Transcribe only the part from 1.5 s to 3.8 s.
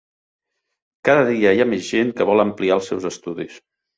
hi ha més gent que vol ampliar els seus estudis.